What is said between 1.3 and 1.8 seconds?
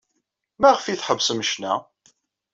ccna?